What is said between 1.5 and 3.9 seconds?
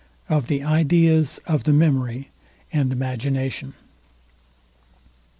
THE MEMORY AND IMAGINATION.